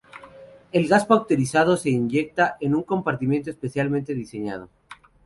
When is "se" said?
1.77-1.91